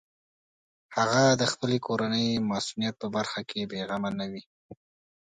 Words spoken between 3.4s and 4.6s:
کې بېغمه نه وي.